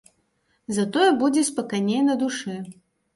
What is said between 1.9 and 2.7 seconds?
на душы.